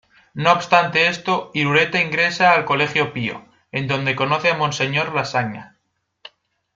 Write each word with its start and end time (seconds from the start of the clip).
No 0.33 0.51
obstante 0.51 1.09
esto, 1.09 1.51
Irureta 1.53 2.01
ingresa 2.01 2.53
al 2.53 2.65
Colegio 2.65 3.13
Pío, 3.13 3.45
en 3.71 3.87
donde 3.87 4.15
conoce 4.15 4.49
a 4.49 4.57
Monseñor 4.57 5.13
Lasagna. 5.13 5.77